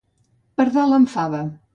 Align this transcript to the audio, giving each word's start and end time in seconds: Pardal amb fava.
Pardal 0.61 0.95
amb 0.99 1.11
fava. 1.17 1.43